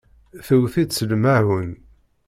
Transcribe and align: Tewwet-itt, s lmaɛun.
Tewwet-itt, 0.45 0.95
s 0.97 1.07
lmaɛun. 1.11 1.71